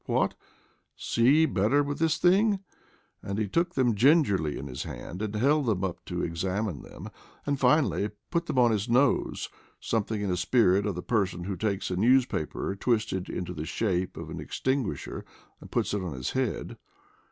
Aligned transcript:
"What, 0.07 0.33
see 0.95 1.45
better 1.45 1.83
with 1.83 1.99
this 1.99 2.17
thing!" 2.17 2.61
and 3.21 3.37
he 3.37 3.47
took 3.47 3.75
them 3.75 3.93
gingerly 3.93 4.57
in 4.57 4.65
his 4.65 4.81
hand, 4.81 5.21
and 5.21 5.35
held 5.35 5.67
them 5.67 5.83
up 5.83 6.03
to 6.05 6.23
examine 6.23 6.81
them, 6.81 7.11
and 7.45 7.59
finally 7.59 8.09
put 8.31 8.47
them 8.47 8.57
on 8.57 8.71
his 8.71 8.89
nose— 8.89 9.47
something 9.79 10.19
in 10.19 10.29
the 10.31 10.37
spirit 10.37 10.87
of 10.87 10.95
the 10.95 11.03
person 11.03 11.43
who 11.43 11.55
takes 11.55 11.91
a 11.91 11.95
newspaper 11.95 12.75
twisted 12.75 13.29
into 13.29 13.53
the 13.53 13.63
shape 13.67 14.17
of 14.17 14.31
an 14.31 14.39
extin 14.39 14.83
guisher, 14.89 15.23
and 15.59 15.69
puts 15.69 15.93
it 15.93 16.01
on 16.01 16.13
his 16.13 16.31
head. 16.31 16.77